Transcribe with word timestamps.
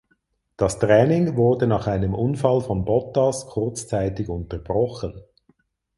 Das 0.57 0.79
Training 0.79 1.35
wurde 1.37 1.67
nach 1.67 1.85
einem 1.85 2.15
Unfall 2.15 2.61
von 2.61 2.85
Bottas 2.85 3.45
kurzzeitig 3.45 4.29
unterbrochen. 4.29 5.21